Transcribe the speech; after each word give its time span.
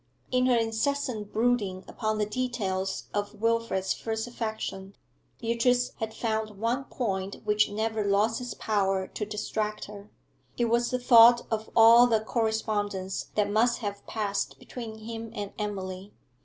In 0.31 0.47
her 0.47 0.57
incessant 0.57 1.31
brooding 1.31 1.85
upon 1.87 2.17
the 2.17 2.25
details 2.25 3.03
of 3.13 3.35
Wilfrid's 3.39 3.93
first 3.93 4.25
affection, 4.25 4.95
Beatrice 5.39 5.91
had 5.99 6.11
found 6.11 6.57
one 6.57 6.85
point 6.85 7.35
which 7.45 7.69
never 7.69 8.03
lost 8.03 8.41
its 8.41 8.55
power 8.55 9.05
to 9.05 9.25
distract 9.27 9.85
her; 9.85 10.09
it 10.57 10.65
was 10.65 10.89
the 10.89 10.97
thought 10.97 11.45
of 11.51 11.69
all 11.75 12.07
the 12.07 12.19
correspondence 12.21 13.25
that 13.35 13.51
must 13.51 13.77
have 13.81 14.03
passed 14.07 14.57
between 14.57 14.97
him 14.97 15.29
and 15.35 15.53
Emily. 15.59 16.13